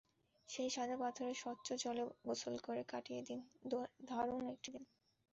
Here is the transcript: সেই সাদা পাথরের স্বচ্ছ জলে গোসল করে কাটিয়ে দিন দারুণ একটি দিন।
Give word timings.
সেই 0.49 0.69
সাদা 0.69 0.95
পাথরের 0.97 1.37
স্বচ্ছ 1.37 1.67
জলে 1.83 2.03
গোসল 2.25 2.55
করে 2.63 2.81
কাটিয়ে 2.87 3.21
দিন 3.27 3.39
দারুণ 4.09 4.43
একটি 4.53 4.69
দিন। 4.73 4.83